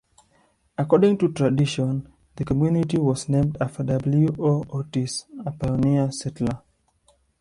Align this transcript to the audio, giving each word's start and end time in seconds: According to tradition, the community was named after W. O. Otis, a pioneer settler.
According 0.79 1.19
to 1.19 1.31
tradition, 1.31 2.11
the 2.35 2.43
community 2.43 2.97
was 2.97 3.29
named 3.29 3.55
after 3.61 3.83
W. 3.83 4.35
O. 4.39 4.65
Otis, 4.73 5.27
a 5.45 5.51
pioneer 5.51 6.11
settler. 6.11 6.59